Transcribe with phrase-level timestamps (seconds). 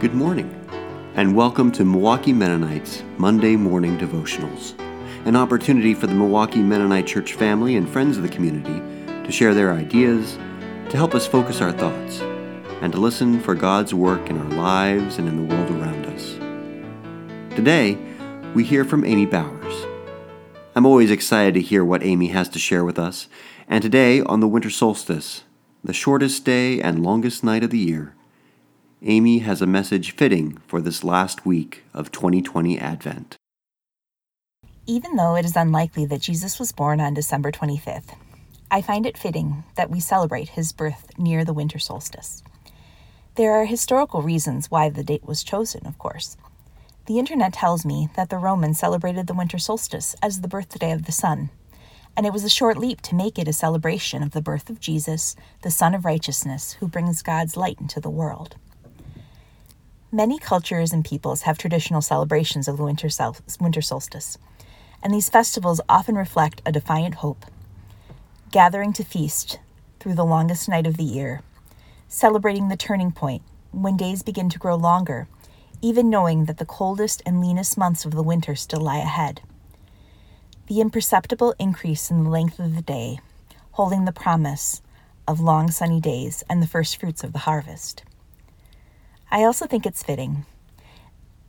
[0.00, 0.48] Good morning,
[1.14, 4.72] and welcome to Milwaukee Mennonites Monday Morning Devotionals,
[5.26, 8.80] an opportunity for the Milwaukee Mennonite Church family and friends of the community
[9.26, 10.38] to share their ideas,
[10.88, 12.22] to help us focus our thoughts,
[12.80, 17.54] and to listen for God's work in our lives and in the world around us.
[17.54, 17.98] Today,
[18.54, 19.84] we hear from Amy Bowers.
[20.74, 23.28] I'm always excited to hear what Amy has to share with us,
[23.68, 25.44] and today, on the winter solstice,
[25.84, 28.14] the shortest day and longest night of the year,
[29.02, 33.34] Amy has a message fitting for this last week of 2020 Advent.
[34.86, 38.14] Even though it is unlikely that Jesus was born on December 25th,
[38.70, 42.42] I find it fitting that we celebrate his birth near the winter solstice.
[43.36, 46.36] There are historical reasons why the date was chosen, of course.
[47.06, 51.06] The internet tells me that the Romans celebrated the winter solstice as the birthday of
[51.06, 51.48] the sun,
[52.18, 54.78] and it was a short leap to make it a celebration of the birth of
[54.78, 58.56] Jesus, the Son of Righteousness, who brings God's light into the world.
[60.12, 64.38] Many cultures and peoples have traditional celebrations of the winter, sol- winter solstice,
[65.04, 67.46] and these festivals often reflect a defiant hope.
[68.50, 69.60] Gathering to feast
[70.00, 71.42] through the longest night of the year,
[72.08, 75.28] celebrating the turning point when days begin to grow longer,
[75.80, 79.40] even knowing that the coldest and leanest months of the winter still lie ahead.
[80.66, 83.20] The imperceptible increase in the length of the day,
[83.72, 84.82] holding the promise
[85.28, 88.02] of long sunny days and the first fruits of the harvest.
[89.32, 90.44] I also think it's fitting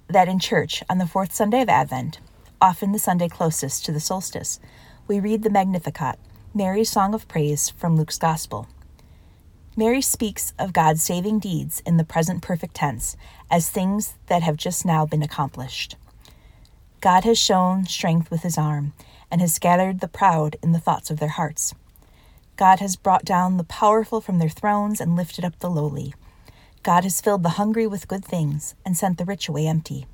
[0.07, 2.19] that in church on the fourth Sunday of Advent,
[2.61, 4.59] often the Sunday closest to the solstice,
[5.07, 6.19] we read the Magnificat,
[6.53, 8.67] Mary's song of praise from Luke's Gospel.
[9.75, 13.17] Mary speaks of God's saving deeds in the present perfect tense
[13.49, 15.95] as things that have just now been accomplished.
[16.99, 18.93] God has shown strength with his arm
[19.31, 21.73] and has scattered the proud in the thoughts of their hearts.
[22.57, 26.13] God has brought down the powerful from their thrones and lifted up the lowly.
[26.83, 30.07] God has filled the hungry with good things and sent the rich away empty.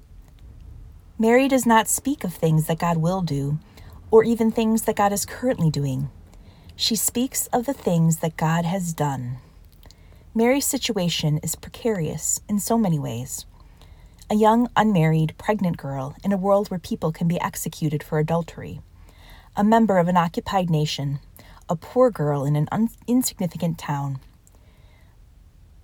[1.18, 3.58] Mary does not speak of things that God will do,
[4.12, 6.09] or even things that God is currently doing.
[6.75, 9.38] She speaks of the things that God has done.
[10.36, 13.46] Mary's situation is precarious in so many ways.
[14.30, 18.81] A young, unmarried, pregnant girl in a world where people can be executed for adultery.
[19.56, 21.19] A member of an occupied nation.
[21.69, 24.19] A poor girl in an un- insignificant town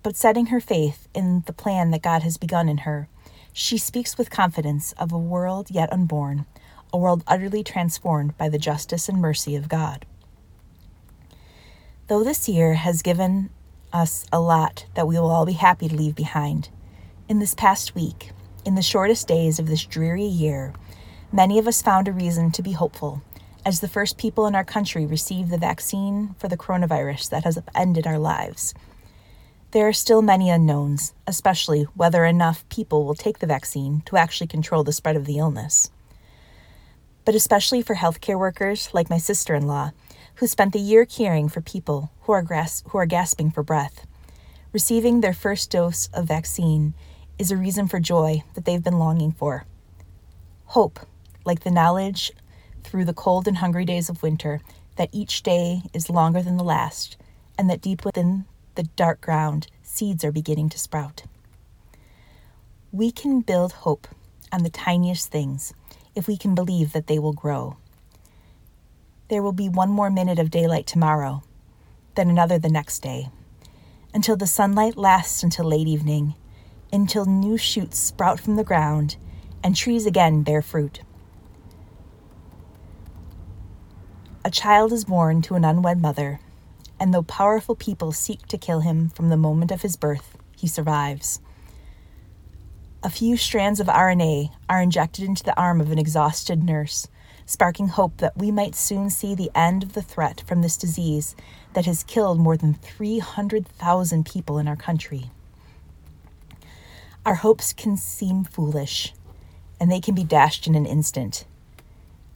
[0.04, 3.08] but setting her faith in the plan that God has begun in her,
[3.54, 6.46] she speaks with confidence of a world yet unborn,
[6.92, 10.06] a world utterly transformed by the justice and mercy of God.
[12.08, 13.50] Though this year has given
[13.94, 16.70] us a lot that we will all be happy to leave behind,
[17.30, 18.32] in this past week,
[18.66, 20.74] in the shortest days of this dreary year,
[21.32, 23.22] many of us found a reason to be hopeful
[23.66, 27.58] as the first people in our country received the vaccine for the coronavirus that has
[27.58, 28.74] upended our lives
[29.74, 34.46] there are still many unknowns, especially whether enough people will take the vaccine to actually
[34.46, 35.90] control the spread of the illness.
[37.26, 39.90] But especially for healthcare workers like my sister in law,
[40.36, 44.06] who spent the year caring for people who are, gras- who are gasping for breath,
[44.72, 46.94] receiving their first dose of vaccine
[47.40, 49.66] is a reason for joy that they've been longing for.
[50.66, 51.00] Hope,
[51.46, 52.32] like the knowledge
[52.84, 54.62] through the cold and hungry days of winter
[54.98, 57.18] that each day is longer than the last,
[57.58, 58.46] and that deep within
[58.76, 61.24] the dark ground, seeds are beginning to sprout.
[62.92, 64.08] We can build hope
[64.52, 65.74] on the tiniest things
[66.16, 67.78] if we can believe that they will grow.
[69.30, 71.44] There will be one more minute of daylight tomorrow,
[72.16, 73.30] then another the next day,
[74.14, 76.36] until the sunlight lasts until late evening,
[76.92, 79.16] until new shoots sprout from the ground
[79.64, 81.02] and trees again bear fruit.
[84.46, 86.40] A child is born to an unwed mother
[87.04, 90.68] and though powerful people seek to kill him from the moment of his birth, he
[90.68, 91.42] survives.
[93.04, 97.10] A few strands of RNA are injected into the arm of an exhausted nurse,
[97.46, 101.36] sparking hope that we might soon see the end of the threat from this disease
[101.74, 105.30] that has killed more than 300,000 people in our country.
[107.26, 109.14] Our hopes can seem foolish,
[109.78, 111.46] and they can be dashed in an instant.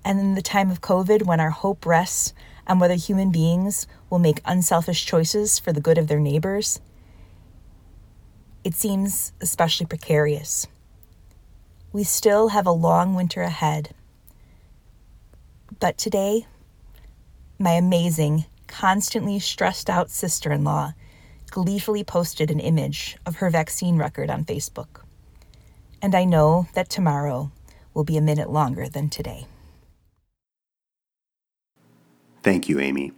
[0.04, 2.34] And in the time of COVID, when our hope rests
[2.68, 6.80] on whether human beings will make unselfish choices for the good of their neighbors,
[8.64, 10.68] it seems especially precarious.
[11.94, 13.96] We still have a long winter ahead.
[15.80, 16.46] But today,
[17.58, 20.94] my amazing, constantly stressed out sister in law
[21.50, 25.02] gleefully posted an image of her vaccine record on Facebook.
[26.02, 27.52] And I know that tomorrow
[27.94, 29.48] will be a minute longer than today.
[32.48, 33.12] Thank you, Amy.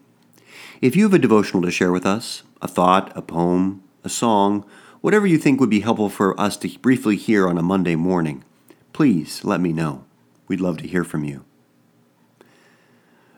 [0.82, 4.66] If you have a devotional to share with us, a thought, a poem, a song,
[5.02, 8.44] Whatever you think would be helpful for us to briefly hear on a Monday morning,
[8.92, 10.04] please let me know.
[10.48, 11.46] We'd love to hear from you.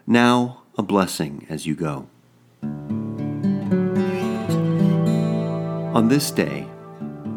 [0.07, 2.07] Now, a blessing as you go.
[5.93, 6.67] On this day,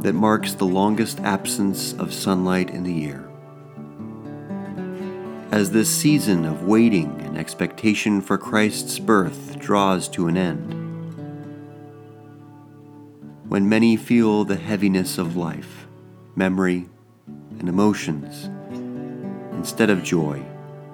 [0.01, 3.29] that marks the longest absence of sunlight in the year.
[5.55, 10.73] As this season of waiting and expectation for Christ's birth draws to an end,
[13.49, 15.87] when many feel the heaviness of life,
[16.35, 16.89] memory,
[17.61, 18.51] and emotions,
[19.57, 20.45] instead of joy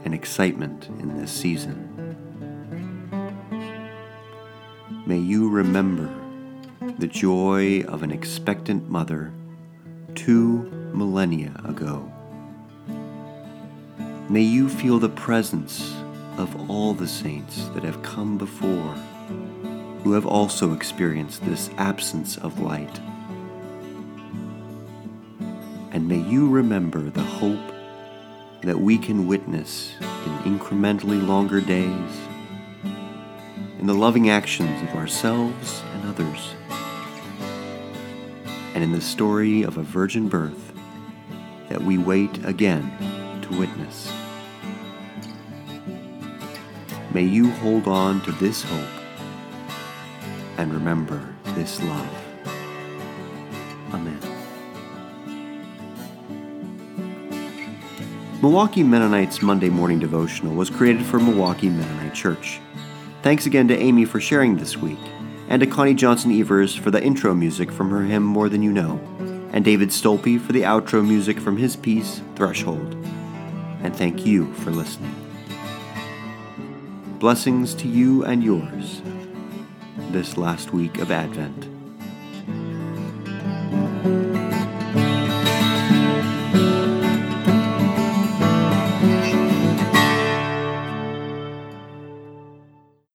[0.05, 1.87] and excitement in this season.
[5.07, 6.15] May you remember
[6.99, 9.33] the joy of an expectant mother
[10.15, 12.13] two millennia ago.
[14.31, 15.93] May you feel the presence
[16.37, 18.95] of all the saints that have come before,
[20.05, 23.01] who have also experienced this absence of light.
[25.91, 27.75] And may you remember the hope
[28.63, 32.17] that we can witness in incrementally longer days,
[33.81, 36.55] in the loving actions of ourselves and others
[38.77, 40.73] and in the story of a virgin birth
[41.69, 42.93] that we wait again
[43.43, 44.20] to witness.
[47.13, 48.89] May you hold on to this hope
[50.59, 51.21] and remember
[51.55, 52.09] this love.
[53.93, 54.21] Amen.
[58.41, 62.61] Milwaukee Mennonites Monday Morning Devotional was created for Milwaukee Mennonite Church.
[63.23, 64.99] Thanks again to Amy for sharing this week
[65.49, 68.71] and to Connie Johnson Evers for the intro music from her hymn More Than You
[68.71, 69.01] Know,
[69.53, 72.95] and David Stolpe for the outro music from his piece Threshold.
[73.83, 75.30] And thank you for listening.
[77.21, 79.03] Blessings to you and yours
[80.11, 81.70] this last week of Advent.